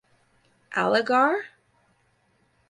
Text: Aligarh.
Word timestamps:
Aligarh. 0.83 1.45